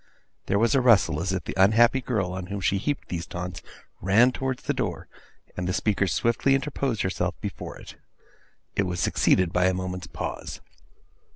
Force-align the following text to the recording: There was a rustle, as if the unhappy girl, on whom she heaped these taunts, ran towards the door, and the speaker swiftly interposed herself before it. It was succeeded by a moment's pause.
There 0.47 0.57
was 0.57 0.73
a 0.73 0.81
rustle, 0.81 1.21
as 1.21 1.31
if 1.31 1.43
the 1.43 1.53
unhappy 1.55 2.01
girl, 2.01 2.31
on 2.33 2.47
whom 2.47 2.59
she 2.59 2.79
heaped 2.79 3.09
these 3.09 3.27
taunts, 3.27 3.61
ran 4.01 4.31
towards 4.31 4.63
the 4.63 4.73
door, 4.73 5.07
and 5.55 5.67
the 5.67 5.73
speaker 5.73 6.07
swiftly 6.07 6.55
interposed 6.55 7.03
herself 7.03 7.39
before 7.39 7.77
it. 7.77 7.97
It 8.75 8.87
was 8.87 8.99
succeeded 8.99 9.53
by 9.53 9.65
a 9.65 9.75
moment's 9.75 10.07
pause. 10.07 10.59